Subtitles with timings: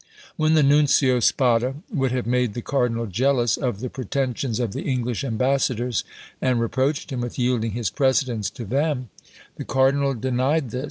[0.35, 4.81] When the Nuncio Spada would have made the cardinal jealous of the pretensions of the
[4.81, 6.03] English ambassadors,
[6.41, 9.09] and reproached him with yielding his precedence to them,
[9.57, 10.79] the cardinal denied this.